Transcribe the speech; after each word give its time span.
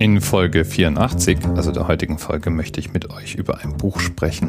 In 0.00 0.22
Folge 0.22 0.64
84, 0.64 1.38
also 1.56 1.72
der 1.72 1.86
heutigen 1.86 2.16
Folge, 2.16 2.48
möchte 2.48 2.80
ich 2.80 2.94
mit 2.94 3.10
euch 3.10 3.34
über 3.34 3.58
ein 3.58 3.76
Buch 3.76 4.00
sprechen. 4.00 4.48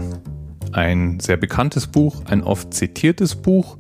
Ein 0.71 1.19
sehr 1.19 1.35
bekanntes 1.35 1.87
Buch, 1.87 2.23
ein 2.23 2.41
oft 2.41 2.73
zitiertes 2.73 3.35
Buch 3.35 3.75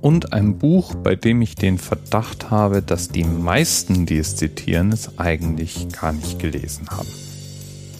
und 0.00 0.32
ein 0.32 0.58
Buch, 0.58 0.96
bei 0.96 1.14
dem 1.14 1.40
ich 1.40 1.54
den 1.54 1.78
Verdacht 1.78 2.50
habe, 2.50 2.82
dass 2.82 3.10
die 3.10 3.22
meisten, 3.22 4.06
die 4.06 4.18
es 4.18 4.34
zitieren, 4.34 4.90
es 4.90 5.16
eigentlich 5.16 5.86
gar 5.90 6.12
nicht 6.12 6.40
gelesen 6.40 6.88
haben. 6.90 7.06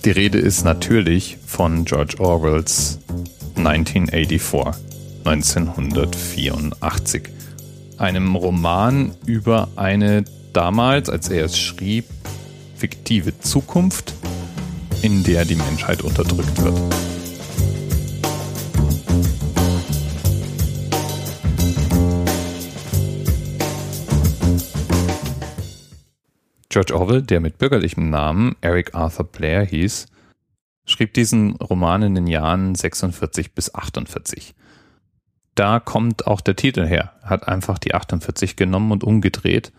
Die 0.05 0.11
Rede 0.11 0.39
ist 0.39 0.65
natürlich 0.65 1.39
von 1.46 1.85
George 1.85 2.17
Orwells 2.19 2.99
1984, 3.55 4.83
1984, 5.25 7.23
einem 7.96 8.35
Roman 8.35 9.12
über 9.25 9.69
eine 9.77 10.25
damals, 10.53 11.09
als 11.09 11.29
er 11.29 11.45
es 11.45 11.57
schrieb, 11.57 12.07
fiktive 12.85 13.39
Zukunft, 13.39 14.12
in 15.01 15.24
der 15.24 15.47
die 15.47 15.55
Menschheit 15.55 16.02
unterdrückt 16.02 16.62
wird. 16.62 16.79
George 26.69 26.95
Orwell, 26.95 27.23
der 27.23 27.41
mit 27.41 27.57
bürgerlichem 27.57 28.10
Namen 28.10 28.55
Eric 28.60 28.95
Arthur 28.95 29.24
Blair 29.24 29.65
hieß, 29.65 30.05
schrieb 30.85 31.15
diesen 31.15 31.57
Roman 31.57 32.02
in 32.02 32.15
den 32.15 32.27
Jahren 32.27 32.74
46 32.74 33.55
bis 33.55 33.74
48. 33.74 34.55
Da 35.55 35.80
kommt 35.80 36.27
auch 36.27 36.43
der 36.43 36.57
Titel 36.57 36.85
her, 36.87 37.15
hat 37.23 37.48
einfach 37.48 37.79
die 37.79 37.95
48 37.95 38.57
genommen 38.57 38.93
und 38.93 39.05
umgedreht. 39.05 39.73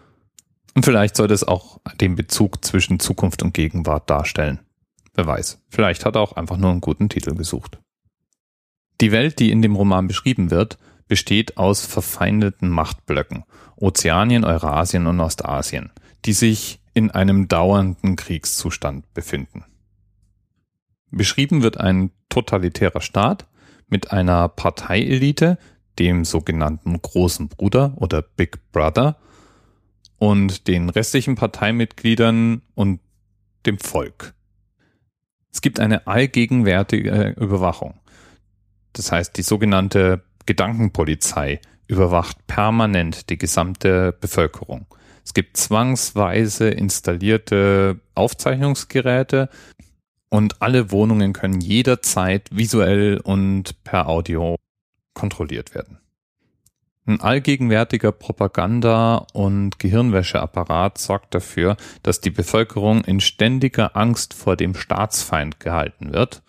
Und 0.75 0.83
vielleicht 0.83 1.15
sollte 1.15 1.33
es 1.33 1.43
auch 1.43 1.79
den 1.99 2.15
Bezug 2.15 2.63
zwischen 2.63 2.99
Zukunft 2.99 3.41
und 3.41 3.53
Gegenwart 3.53 4.09
darstellen. 4.09 4.59
Wer 5.13 5.25
weiß, 5.25 5.63
vielleicht 5.69 6.05
hat 6.05 6.15
er 6.15 6.21
auch 6.21 6.33
einfach 6.33 6.57
nur 6.57 6.69
einen 6.69 6.81
guten 6.81 7.07
Titel 7.07 7.33
gesucht. 7.33 7.79
Die 9.01 9.11
Welt, 9.11 9.39
die 9.39 9.51
in 9.51 9.61
dem 9.61 9.75
Roman 9.75 10.07
beschrieben 10.07 10.51
wird, 10.51 10.77
besteht 11.07 11.57
aus 11.57 11.85
verfeindeten 11.85 12.69
Machtblöcken, 12.69 13.45
Ozeanien, 13.77 14.43
Eurasien 14.43 15.07
und 15.07 15.19
Ostasien, 15.19 15.91
die 16.25 16.33
sich 16.33 16.81
in 16.93 17.11
einem 17.11 17.47
dauernden 17.47 18.15
Kriegszustand 18.15 19.13
befinden. 19.13 19.65
Beschrieben 21.11 21.61
wird 21.61 21.77
ein 21.77 22.11
totalitärer 22.29 23.01
Staat 23.01 23.47
mit 23.87 24.11
einer 24.11 24.49
Parteielite, 24.49 25.57
dem 25.99 26.25
sogenannten 26.25 27.01
großen 27.01 27.47
Bruder 27.47 27.93
oder 27.97 28.21
Big 28.21 28.59
Brother 28.71 29.17
und 30.25 30.67
den 30.67 30.89
restlichen 30.89 31.35
Parteimitgliedern 31.35 32.63
und 32.73 32.99
dem 33.67 33.77
Volk. 33.77 34.33
Es 35.53 35.61
gibt 35.61 35.79
eine 35.79 36.07
allgegenwärtige 36.07 37.35
Überwachung. 37.37 37.99
Das 38.93 39.11
heißt, 39.11 39.37
die 39.37 39.43
sogenannte 39.43 40.23
Gedankenpolizei 40.47 41.61
überwacht 41.87 42.47
permanent 42.47 43.29
die 43.29 43.37
gesamte 43.37 44.17
Bevölkerung. 44.19 44.87
Es 45.23 45.35
gibt 45.35 45.57
zwangsweise 45.57 46.69
installierte 46.69 47.99
Aufzeichnungsgeräte 48.15 49.49
und 50.29 50.59
alle 50.59 50.89
Wohnungen 50.89 51.33
können 51.33 51.61
jederzeit 51.61 52.49
visuell 52.51 53.19
und 53.19 53.83
per 53.83 54.09
Audio 54.09 54.55
kontrolliert 55.13 55.75
werden. 55.75 55.99
Ein 57.07 57.21
allgegenwärtiger 57.21 58.11
Propaganda- 58.11 59.27
und 59.33 59.77
Gehirnwäscheapparat 59.77 60.97
sorgt 60.97 61.35
dafür, 61.35 61.77
dass 62.01 62.19
die 62.19 62.31
Bevölkerung 62.31 63.03
in 63.03 63.19
ständiger 63.19 63.95
Angst 63.95 64.33
vor 64.33 64.55
dem 64.55 64.73
Staatsfeind 64.73 65.59
gehalten 65.59 66.13
wird 66.13 66.41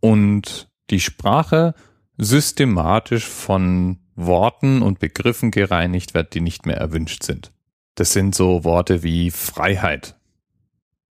und 0.00 0.68
die 0.90 0.98
Sprache 0.98 1.74
systematisch 2.18 3.26
von 3.28 4.00
Worten 4.16 4.82
und 4.82 4.98
Begriffen 4.98 5.52
gereinigt 5.52 6.12
wird, 6.12 6.34
die 6.34 6.40
nicht 6.40 6.66
mehr 6.66 6.76
erwünscht 6.76 7.22
sind. 7.22 7.52
Das 7.94 8.12
sind 8.12 8.34
so 8.34 8.64
Worte 8.64 9.04
wie 9.04 9.30
Freiheit. 9.30 10.16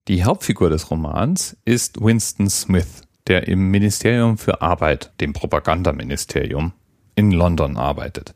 Die 0.09 0.25
Hauptfigur 0.25 0.71
des 0.71 0.91
Romans 0.91 1.57
ist 1.67 2.01
Winston 2.01 2.49
Smith, 2.49 3.03
der 3.27 3.47
im 3.47 3.71
Ministerium 3.71 4.39
für 4.39 4.63
Arbeit, 4.63 5.13
dem 5.21 5.35
Propagandaministerium, 5.35 6.73
in 7.15 7.31
London 7.31 7.77
arbeitet. 7.77 8.35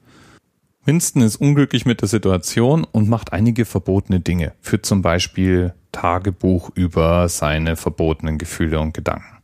Winston 0.85 1.23
ist 1.23 1.37
unglücklich 1.37 1.87
mit 1.87 2.01
der 2.01 2.09
Situation 2.09 2.85
und 2.85 3.09
macht 3.09 3.33
einige 3.33 3.65
verbotene 3.65 4.19
Dinge, 4.19 4.53
führt 4.61 4.85
zum 4.85 5.01
Beispiel 5.01 5.75
Tagebuch 5.93 6.71
über 6.75 7.29
seine 7.29 7.77
verbotenen 7.77 8.37
Gefühle 8.39 8.81
und 8.81 8.93
Gedanken 8.93 9.39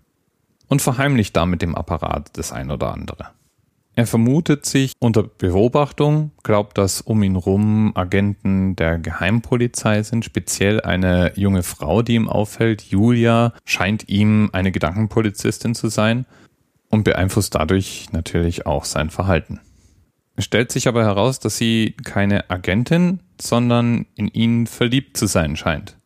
und 0.69 0.83
verheimlicht 0.83 1.37
damit 1.37 1.63
dem 1.63 1.75
Apparat 1.75 2.37
das 2.37 2.53
ein 2.53 2.71
oder 2.71 2.93
andere. 2.93 3.29
Er 3.95 4.07
vermutet 4.07 4.65
sich 4.65 4.93
unter 5.01 5.25
Beobachtung, 5.25 6.31
glaubt, 6.45 6.79
dass 6.79 7.01
um 7.01 7.21
ihn 7.23 7.35
rum 7.35 7.93
Agenten 7.97 8.77
der 8.77 8.99
Geheimpolizei 8.99 10.05
sind, 10.05 10.25
speziell 10.25 10.81
eine 10.81 11.33
junge 11.35 11.65
Frau, 11.65 12.03
die 12.03 12.15
ihm 12.15 12.29
auffällt. 12.29 12.83
Julia 12.83 13.55
scheint 13.65 14.09
ihm 14.09 14.51
eine 14.53 14.71
Gedankenpolizistin 14.71 15.75
zu 15.75 15.89
sein 15.89 16.27
und 16.91 17.03
beeinflusst 17.03 17.57
dadurch 17.57 18.07
natürlich 18.13 18.67
auch 18.67 18.85
sein 18.85 19.11
Verhalten. 19.11 19.61
Stellt 20.39 20.71
sich 20.71 20.87
aber 20.87 21.05
heraus, 21.05 21.41
dass 21.41 21.57
sie 21.57 21.97
keine 22.05 22.49
Agentin, 22.49 23.21
sondern 23.41 24.07
in 24.15 24.29
ihn 24.29 24.67
verliebt 24.69 25.17
zu 25.17 25.27
sein 25.27 25.57
scheint. 25.57 25.99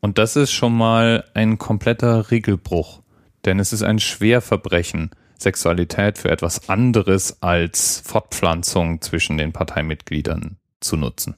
Und 0.00 0.16
das 0.18 0.36
ist 0.36 0.52
schon 0.52 0.76
mal 0.76 1.24
ein 1.34 1.58
kompletter 1.58 2.30
Regelbruch, 2.30 3.02
denn 3.44 3.58
es 3.58 3.72
ist 3.72 3.82
ein 3.82 3.98
Schwerverbrechen, 3.98 5.10
Sexualität 5.38 6.18
für 6.18 6.30
etwas 6.30 6.68
anderes 6.68 7.42
als 7.42 8.02
Fortpflanzung 8.04 9.00
zwischen 9.02 9.36
den 9.36 9.52
Parteimitgliedern 9.52 10.56
zu 10.80 10.96
nutzen. 10.96 11.36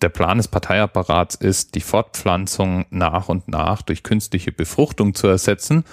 Der 0.00 0.10
Plan 0.10 0.36
des 0.36 0.48
Parteiapparats 0.48 1.34
ist, 1.34 1.74
die 1.74 1.80
Fortpflanzung 1.80 2.86
nach 2.90 3.28
und 3.28 3.48
nach 3.48 3.82
durch 3.82 4.04
künstliche 4.04 4.52
Befruchtung 4.52 5.14
zu 5.14 5.26
ersetzen. 5.26 5.84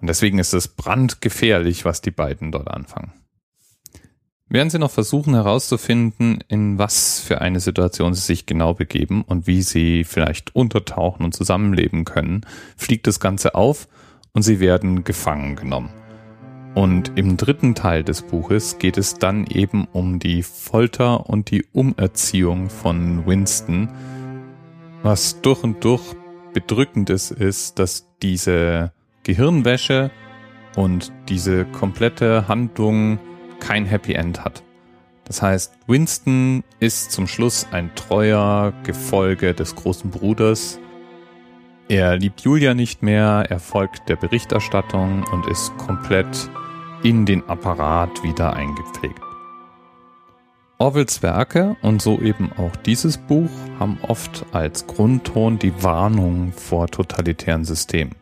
Und 0.00 0.08
deswegen 0.08 0.38
ist 0.38 0.54
es 0.54 0.68
brandgefährlich, 0.68 1.84
was 1.84 2.00
die 2.00 2.10
beiden 2.10 2.50
dort 2.50 2.68
anfangen. 2.68 3.12
Während 4.48 4.70
sie 4.70 4.78
noch 4.78 4.92
versuchen 4.92 5.34
herauszufinden, 5.34 6.38
in 6.46 6.78
was 6.78 7.18
für 7.18 7.40
eine 7.40 7.58
Situation 7.58 8.14
sie 8.14 8.20
sich 8.20 8.46
genau 8.46 8.74
begeben 8.74 9.22
und 9.22 9.48
wie 9.48 9.60
sie 9.60 10.04
vielleicht 10.04 10.54
untertauchen 10.54 11.24
und 11.24 11.34
zusammenleben 11.34 12.04
können, 12.04 12.46
fliegt 12.76 13.08
das 13.08 13.18
Ganze 13.18 13.56
auf 13.56 13.88
und 14.34 14.42
sie 14.42 14.60
werden 14.60 15.02
gefangen 15.02 15.56
genommen. 15.56 15.90
Und 16.76 17.12
im 17.16 17.36
dritten 17.36 17.74
Teil 17.74 18.04
des 18.04 18.22
Buches 18.22 18.78
geht 18.78 18.98
es 18.98 19.14
dann 19.14 19.46
eben 19.46 19.88
um 19.92 20.20
die 20.20 20.44
Folter 20.44 21.28
und 21.28 21.50
die 21.50 21.64
Umerziehung 21.72 22.70
von 22.70 23.26
Winston. 23.26 23.88
Was 25.02 25.40
durch 25.40 25.64
und 25.64 25.82
durch 25.82 26.02
bedrückend 26.52 27.10
ist, 27.10 27.32
ist, 27.32 27.80
dass 27.80 28.06
diese 28.22 28.92
Gehirnwäsche 29.24 30.12
und 30.76 31.12
diese 31.28 31.64
komplette 31.64 32.46
Handlung 32.46 33.18
kein 33.60 33.86
Happy 33.86 34.14
End 34.14 34.44
hat. 34.44 34.62
Das 35.24 35.42
heißt, 35.42 35.72
Winston 35.86 36.62
ist 36.78 37.10
zum 37.10 37.26
Schluss 37.26 37.66
ein 37.72 37.94
treuer 37.96 38.72
Gefolge 38.84 39.54
des 39.54 39.74
großen 39.74 40.10
Bruders. 40.10 40.78
Er 41.88 42.16
liebt 42.16 42.40
Julia 42.40 42.74
nicht 42.74 43.02
mehr, 43.02 43.46
er 43.48 43.60
folgt 43.60 44.08
der 44.08 44.16
Berichterstattung 44.16 45.24
und 45.32 45.46
ist 45.46 45.76
komplett 45.78 46.50
in 47.02 47.26
den 47.26 47.48
Apparat 47.48 48.22
wieder 48.22 48.54
eingepflegt. 48.54 49.20
Orwells 50.78 51.22
Werke 51.22 51.76
und 51.82 52.02
so 52.02 52.20
eben 52.20 52.52
auch 52.52 52.76
dieses 52.76 53.16
Buch 53.16 53.50
haben 53.78 53.98
oft 54.02 54.44
als 54.52 54.86
Grundton 54.86 55.58
die 55.58 55.82
Warnung 55.82 56.52
vor 56.52 56.88
totalitären 56.88 57.64
Systemen. 57.64 58.14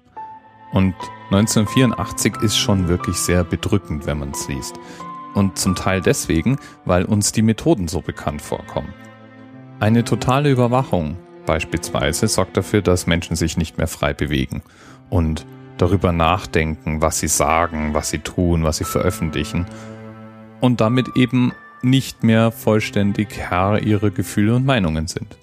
Und 0.73 0.95
1984 1.31 2.37
ist 2.43 2.57
schon 2.57 2.89
wirklich 2.89 3.17
sehr 3.17 3.45
bedrückend, 3.45 4.07
wenn 4.07 4.19
man 4.19 4.31
es 4.31 4.47
liest. 4.49 4.79
Und 5.35 5.59
zum 5.59 5.75
Teil 5.75 6.01
deswegen, 6.01 6.59
weil 6.85 7.05
uns 7.05 7.33
die 7.33 7.43
Methoden 7.43 7.89
so 7.89 8.01
bekannt 8.01 8.41
vorkommen. 8.41 8.95
Eine 9.81 10.05
totale 10.05 10.51
Überwachung 10.51 11.17
beispielsweise 11.45 12.29
sorgt 12.29 12.57
dafür, 12.57 12.81
dass 12.81 13.07
Menschen 13.07 13.37
sich 13.37 13.57
nicht 13.57 13.77
mehr 13.77 13.89
frei 13.89 14.15
bewegen. 14.15 14.63
Und 15.11 15.45
darüber 15.77 16.13
nachdenken, 16.13 17.03
was 17.03 17.19
sie 17.19 17.29
sagen, 17.29 17.95
was 17.95 18.11
sie 18.11 18.21
tun, 18.21 18.63
was 18.63 18.79
sie 18.79 18.85
veröffentlichen 18.85 19.67
und 20.61 20.81
damit 20.81 21.17
eben 21.17 21.53
nicht 21.83 22.25
mehr 22.25 22.51
vollständig 22.51 23.37
Herr 23.37 23.83
ihrer 23.83 24.11
Gefühle 24.11 24.55
und 24.55 24.65
Meinungen 24.65 25.07
sind. 25.09 25.37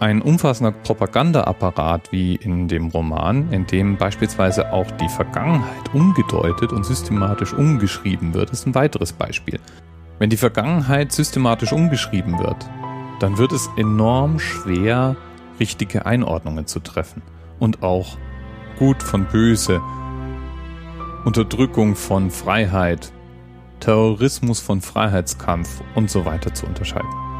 Ein 0.00 0.22
umfassender 0.22 0.72
Propagandaapparat 0.72 2.10
wie 2.10 2.34
in 2.34 2.66
dem 2.66 2.88
Roman, 2.88 3.52
in 3.52 3.66
dem 3.66 3.96
beispielsweise 3.96 4.72
auch 4.72 4.90
die 4.90 5.08
Vergangenheit 5.08 5.94
umgedeutet 5.94 6.72
und 6.72 6.84
systematisch 6.84 7.52
umgeschrieben 7.52 8.34
wird, 8.34 8.50
ist 8.50 8.66
ein 8.66 8.74
weiteres 8.74 9.12
Beispiel. 9.12 9.60
Wenn 10.18 10.30
die 10.30 10.36
Vergangenheit 10.36 11.12
systematisch 11.12 11.72
umgeschrieben 11.72 12.38
wird, 12.40 12.68
dann 13.20 13.38
wird 13.38 13.52
es 13.52 13.70
enorm 13.76 14.40
schwer, 14.40 15.16
richtige 15.60 16.04
Einordnungen 16.06 16.66
zu 16.66 16.80
treffen 16.80 17.22
und 17.60 17.84
auch 17.84 18.18
gut 18.78 19.02
von 19.02 19.26
böse, 19.26 19.80
Unterdrückung 21.24 21.94
von 21.94 22.30
Freiheit, 22.30 23.12
Terrorismus 23.78 24.60
von 24.60 24.80
Freiheitskampf 24.80 25.82
und 25.94 26.10
so 26.10 26.24
weiter 26.24 26.52
zu 26.52 26.66
unterscheiden. 26.66 27.33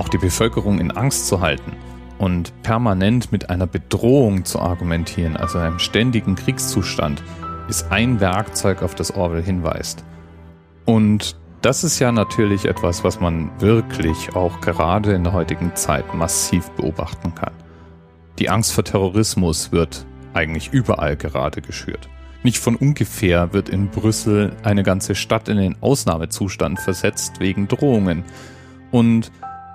Auch 0.00 0.08
die 0.08 0.16
Bevölkerung 0.16 0.80
in 0.80 0.92
Angst 0.92 1.26
zu 1.26 1.42
halten 1.42 1.72
und 2.16 2.54
permanent 2.62 3.32
mit 3.32 3.50
einer 3.50 3.66
Bedrohung 3.66 4.46
zu 4.46 4.58
argumentieren, 4.58 5.36
also 5.36 5.58
einem 5.58 5.78
ständigen 5.78 6.36
Kriegszustand, 6.36 7.22
ist 7.68 7.92
ein 7.92 8.18
Werkzeug, 8.18 8.82
auf 8.82 8.94
das 8.94 9.14
Orwell 9.14 9.42
hinweist. 9.42 10.02
Und 10.86 11.36
das 11.60 11.84
ist 11.84 11.98
ja 11.98 12.12
natürlich 12.12 12.64
etwas, 12.64 13.04
was 13.04 13.20
man 13.20 13.50
wirklich 13.60 14.34
auch 14.34 14.62
gerade 14.62 15.12
in 15.12 15.22
der 15.22 15.34
heutigen 15.34 15.76
Zeit 15.76 16.14
massiv 16.14 16.70
beobachten 16.70 17.34
kann. 17.34 17.52
Die 18.38 18.48
Angst 18.48 18.72
vor 18.72 18.84
Terrorismus 18.84 19.70
wird 19.70 20.06
eigentlich 20.32 20.72
überall 20.72 21.18
gerade 21.18 21.60
geschürt. 21.60 22.08
Nicht 22.42 22.56
von 22.56 22.74
ungefähr 22.74 23.52
wird 23.52 23.68
in 23.68 23.88
Brüssel 23.88 24.56
eine 24.62 24.82
ganze 24.82 25.14
Stadt 25.14 25.50
in 25.50 25.58
den 25.58 25.76
Ausnahmezustand 25.82 26.80
versetzt 26.80 27.38
wegen 27.38 27.68
Drohungen. 27.68 28.24
Und 28.90 29.30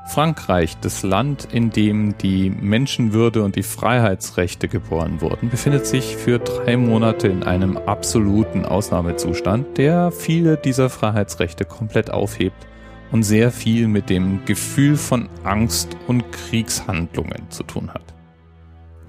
Frankreich, 0.07 0.78
das 0.81 1.04
Land, 1.04 1.48
in 1.52 1.72
dem 1.72 2.18
die 2.18 2.50
Menschenwürde 2.50 3.44
und 3.44 3.56
die 3.56 3.63
Freiheitsrechte 3.63 4.68
geboren 4.68 5.19
wurden, 5.19 5.50
befindet 5.50 5.88
sich 5.88 6.16
für 6.16 6.40
drei 6.40 6.78
Monate 6.78 7.28
in 7.28 7.44
einem 7.44 7.78
absoluten 7.78 8.66
Ausnahmezustand, 8.66 9.78
der 9.78 10.12
viele 10.12 10.57
dieser 10.57 10.90
Freiheitsrechte 10.90 11.66
komplett 11.66 12.12
aufhebt 12.12 12.68
und 13.12 13.24
sehr 13.24 13.52
viel 13.52 13.88
mit 13.88 14.10
dem 14.10 14.46
Gefühl 14.46 14.96
von 14.96 15.28
Angst 15.44 15.98
und 16.07 16.31
Kriegshandlungen 16.31 17.50
zu 17.50 17.63
tun 17.63 17.92
hat. 17.94 18.13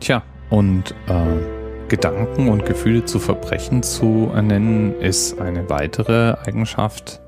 Tja, 0.01 0.23
und 0.51 0.95
äh, 1.09 1.89
Gedanken 1.89 2.49
und 2.49 2.67
Gefühle 2.67 3.05
zu 3.05 3.19
Verbrechen 3.19 3.83
zu 3.83 4.31
ernennen, 4.35 4.95
ist 5.01 5.41
eine 5.41 5.69
weitere 5.71 6.35
Eigenschaft 6.47 7.21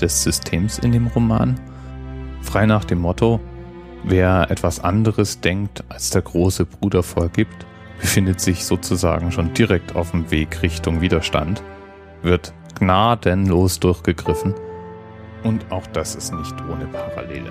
des 0.00 0.22
Systems 0.22 0.78
in 0.78 0.92
dem 0.92 1.06
Roman. 1.08 1.58
Frei 2.44 2.66
nach 2.66 2.84
dem 2.84 3.00
Motto, 3.00 3.40
wer 4.04 4.50
etwas 4.50 4.78
anderes 4.78 5.40
denkt, 5.40 5.82
als 5.88 6.10
der 6.10 6.22
große 6.22 6.66
Bruder 6.66 7.02
vorgibt, 7.02 7.66
befindet 8.00 8.40
sich 8.40 8.64
sozusagen 8.64 9.32
schon 9.32 9.54
direkt 9.54 9.96
auf 9.96 10.12
dem 10.12 10.30
Weg 10.30 10.62
Richtung 10.62 11.00
Widerstand, 11.00 11.62
wird 12.22 12.52
gnadenlos 12.78 13.80
durchgegriffen 13.80 14.54
und 15.42 15.70
auch 15.72 15.86
das 15.88 16.14
ist 16.14 16.32
nicht 16.32 16.54
ohne 16.70 16.86
Parallele. 16.86 17.50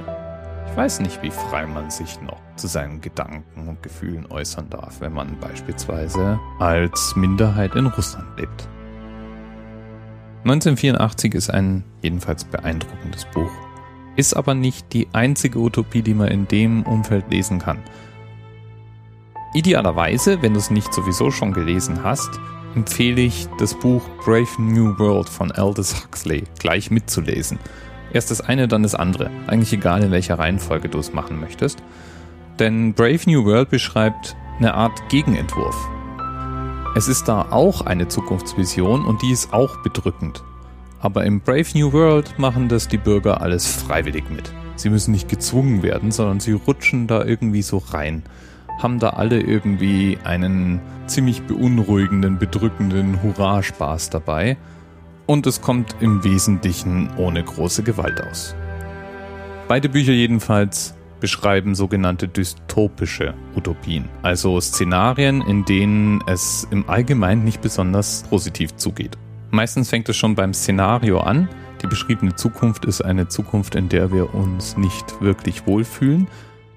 Ich 0.70 0.78
weiß 0.78 1.02
nicht, 1.02 1.22
wie 1.22 1.32
frei 1.32 1.66
man 1.68 1.92
sich 1.92 2.22
noch 2.22 2.42
zu 2.56 2.68
seinen 2.68 3.02
Gedanken 3.02 3.68
und 3.68 3.84
Gefühlen 3.84 4.26
äußern 4.32 4.70
darf, 4.70 5.02
wenn 5.02 5.14
man 5.14 5.38
beispielsweise 5.40 6.40
als 6.60 7.16
Minderheit 7.16 7.76
in 7.76 7.88
Russland 7.88 8.28
lebt. 8.40 8.68
1984 10.44 11.36
ist 11.36 11.50
ein 11.50 11.84
jedenfalls 12.02 12.44
beeindruckendes 12.44 13.26
Buch, 13.34 13.52
ist 14.16 14.36
aber 14.36 14.54
nicht 14.54 14.94
die 14.94 15.08
einzige 15.14 15.60
Utopie, 15.60 16.02
die 16.02 16.14
man 16.14 16.30
in 16.30 16.48
dem 16.48 16.84
Umfeld 16.84 17.30
lesen 17.30 17.60
kann. 17.60 17.80
Idealerweise, 19.54 20.42
wenn 20.42 20.54
du 20.54 20.60
es 20.60 20.72
nicht 20.72 20.94
sowieso 20.94 21.32
schon 21.32 21.54
gelesen 21.54 22.04
hast, 22.04 22.40
empfehle 22.76 23.22
ich 23.22 23.48
das 23.60 23.74
Buch 23.74 24.04
Brave 24.26 24.62
New 24.62 24.98
World 24.98 25.30
von 25.30 25.52
Aldous 25.52 26.04
Huxley 26.04 26.44
gleich 26.60 26.92
mitzulesen– 26.92 27.60
Erst 28.14 28.30
das 28.30 28.42
eine, 28.42 28.68
dann 28.68 28.84
das 28.84 28.94
andere. 28.94 29.32
Eigentlich 29.48 29.74
egal, 29.74 30.04
in 30.04 30.12
welcher 30.12 30.38
Reihenfolge 30.38 30.88
du 30.88 31.00
es 31.00 31.14
machen 31.14 31.40
möchtest. 31.40 31.82
Denn 32.60 32.94
Brave 32.94 33.22
New 33.26 33.44
World 33.44 33.72
beschreibt 33.72 34.36
eine 34.60 34.76
Art 34.76 35.10
Gegenentwurf. 35.10 35.76
Es 36.96 37.08
ist 37.08 37.28
da 37.28 37.48
auch 37.50 37.82
eine 37.82 38.08
Zukunftsvision 38.08 39.04
und 39.04 39.24
die 39.24 39.32
ist 39.32 39.52
auch 39.52 39.82
bedrückend. 39.82 40.44
Aber 41.04 41.26
im 41.26 41.42
Brave 41.42 41.66
New 41.76 41.92
World 41.92 42.40
machen 42.40 42.70
das 42.70 42.88
die 42.88 42.98
Bürger 42.98 43.42
alles 43.42 43.76
freiwillig 43.76 44.30
mit. 44.30 44.54
Sie 44.78 44.90
müssen 44.90 45.12
nicht 45.12 45.28
gezwungen 45.28 45.84
werden, 45.84 46.12
sondern 46.12 46.40
sie 46.40 46.54
rutschen 46.54 47.08
da 47.08 47.26
irgendwie 47.26 47.62
so 47.62 47.80
rein. 47.80 48.24
Haben 48.82 49.00
da 49.00 49.10
alle 49.10 49.42
irgendwie 49.42 50.18
einen 50.24 50.80
ziemlich 51.08 51.42
beunruhigenden, 51.42 52.40
bedrückenden 52.40 53.22
Hurra-Spaß 53.22 54.12
dabei 54.12 54.56
und 55.26 55.46
es 55.46 55.60
kommt 55.60 55.98
im 56.00 56.24
Wesentlichen 56.24 57.10
ohne 57.18 57.44
große 57.44 57.84
Gewalt 57.84 58.24
aus. 58.24 58.56
Beide 59.68 59.90
Bücher 59.90 60.14
jedenfalls 60.14 60.96
beschreiben 61.20 61.76
sogenannte 61.76 62.30
dystopische 62.30 63.34
Utopien, 63.58 64.08
also 64.22 64.62
Szenarien, 64.62 65.42
in 65.42 65.66
denen 65.66 66.24
es 66.28 66.66
im 66.72 66.90
Allgemeinen 66.90 67.44
nicht 67.44 67.62
besonders 67.62 68.24
positiv 68.30 68.78
zugeht. 68.78 69.18
Meistens 69.54 69.92
fängt 69.92 70.10
es 70.10 70.18
schon 70.18 70.34
beim 70.34 70.52
Szenario 70.52 71.20
an. 71.20 71.48
Die 71.84 71.86
beschriebene 71.86 72.34
Zukunft 72.36 72.86
ist 72.86 73.02
eine 73.02 73.28
Zukunft, 73.28 73.76
in 73.76 73.88
der 73.88 74.12
wir 74.12 74.34
uns 74.34 74.78
nicht 74.78 75.22
wirklich 75.22 75.68
wohlfühlen, 75.68 76.28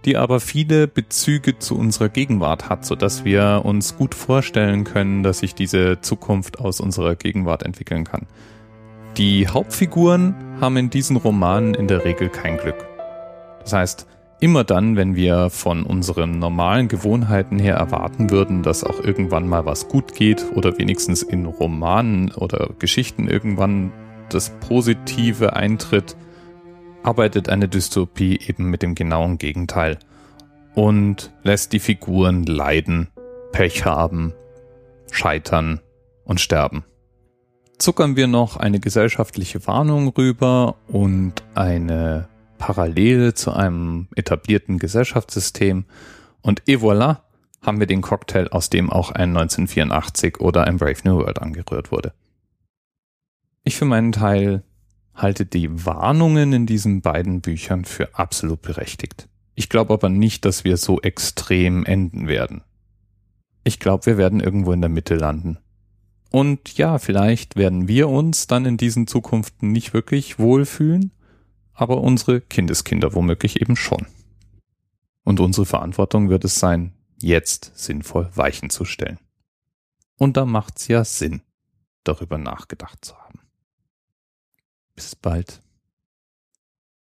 die 0.05 0.19
aber 0.19 0.41
viele 0.41 0.87
Bezüge 0.87 1.59
zu 1.59 1.75
unserer 1.75 2.11
Gegenwart 2.11 2.69
hat, 2.69 2.85
sodass 2.85 3.25
wir 3.25 3.63
uns 3.65 3.97
gut 3.97 4.15
vorstellen 4.15 4.85
können, 4.85 5.23
dass 5.23 5.39
sich 5.39 5.55
diese 5.55 6.03
Zukunft 6.03 6.61
aus 6.61 6.81
unserer 6.81 7.17
Gegenwart 7.17 7.63
entwickeln 7.63 8.05
kann. 8.05 8.27
Die 9.17 9.49
Hauptfiguren 9.49 10.35
haben 10.61 10.77
in 10.77 10.91
diesen 10.91 11.17
Romanen 11.17 11.73
in 11.73 11.89
der 11.89 12.05
Regel 12.05 12.29
kein 12.29 12.59
Glück. 12.59 12.87
Das 13.61 13.73
heißt, 13.73 14.07
immer 14.41 14.65
dann, 14.65 14.97
wenn 14.97 15.17
wir 15.17 15.51
von 15.51 15.85
unseren 15.85 16.39
normalen 16.39 16.89
Gewohnheiten 16.89 17.59
her 17.59 17.77
erwarten 17.77 18.31
würden, 18.31 18.63
dass 18.63 18.85
auch 18.85 19.01
irgendwann 19.03 19.49
mal 19.49 19.65
was 19.65 19.89
gut 19.89 20.15
geht 20.15 20.45
oder 20.55 20.79
wenigstens 20.79 21.23
in 21.23 21.47
Romanen 21.47 22.33
oder 22.33 22.71
Geschichten 22.79 23.29
irgendwann 23.29 23.93
das 24.29 24.51
Positive 24.61 25.55
eintritt, 25.55 26.17
arbeitet 27.03 27.49
eine 27.49 27.69
Dystopie 27.69 28.39
eben 28.47 28.69
mit 28.69 28.83
dem 28.83 28.95
genauen 28.95 29.39
Gegenteil 29.39 29.99
und 30.75 31.33
lässt 31.43 31.73
die 31.73 31.79
Figuren 31.79 32.45
leiden, 32.45 33.09
Pech 33.53 33.85
haben, 33.85 34.35
scheitern 35.11 35.81
und 36.25 36.41
sterben. 36.41 36.85
Zuckern 37.79 38.17
wir 38.17 38.27
noch 38.27 38.57
eine 38.57 38.81
gesellschaftliche 38.81 39.67
Warnung 39.67 40.09
rüber 40.09 40.77
und 40.89 41.35
eine 41.55 42.29
Parallele 42.59 43.35
zu 43.35 43.53
einem 43.53 44.09
etablierten 44.15 44.79
Gesellschaftssystem 44.79 45.85
und 46.43 46.63
et 46.67 46.81
voilà 46.81 47.19
haben 47.63 47.81
wir 47.81 47.87
den 47.87 48.03
Cocktail, 48.03 48.49
aus 48.49 48.71
dem 48.71 48.91
auch 48.91 49.11
ein 49.11 49.37
1984 49.37 50.41
oder 50.41 50.65
ein 50.65 50.77
Brave 50.77 51.01
New 51.05 51.17
World 51.17 51.41
angerührt 51.41 51.91
wurde. 51.91 52.13
Ich 53.65 53.77
für 53.77 53.85
meinen 53.85 54.13
Teil 54.13 54.63
halte 55.15 55.45
die 55.47 55.85
Warnungen 55.85 56.53
in 56.53 56.67
diesen 56.67 57.01
beiden 57.01 57.41
Büchern 57.41 57.85
für 57.85 58.15
absolut 58.15 58.63
berechtigt. 58.63 59.29
Ich 59.55 59.69
glaube 59.69 59.95
aber 59.95 60.09
nicht, 60.09 60.45
dass 60.45 60.65
wir 60.65 60.77
so 60.77 61.01
extrem 61.01 61.85
enden 61.85 62.29
werden. 62.29 62.63
Ich 63.65 63.81
glaube, 63.81 64.07
wir 64.07 64.19
werden 64.19 64.41
irgendwo 64.41 64.73
in 64.73 64.83
der 64.83 64.91
Mitte 64.91 65.17
landen. 65.17 65.59
Und 66.31 66.77
ja, 66.77 66.99
vielleicht 66.99 67.57
werden 67.57 67.89
wir 67.89 68.09
uns 68.09 68.47
dann 68.47 68.67
in 68.67 68.77
diesen 68.77 69.07
Zukunften 69.07 69.73
nicht 69.73 69.95
wirklich 69.95 70.39
wohlfühlen, 70.39 71.11
aber 71.77 72.01
unsere 72.01 72.41
Kindeskinder 72.41 73.15
womöglich 73.15 73.61
eben 73.61 73.77
schon. 73.77 74.07
Und 75.23 75.41
unsere 75.41 75.67
Verantwortung 75.67 76.31
wird 76.31 76.45
es 76.45 76.59
sein, 76.59 76.95
jetzt 77.19 77.73
sinnvoll 77.75 78.31
Weichen 78.35 78.71
zu 78.71 78.85
stellen. 78.85 79.19
Und 80.17 80.37
da 80.37 80.47
macht's 80.47 80.89
ja 80.89 81.05
Sinn, 81.05 81.43
darüber 82.05 82.39
nachgedacht 82.39 83.05
zu 83.05 83.17
haben. 83.17 83.41
Bis 84.95 85.15
bald. 85.15 85.61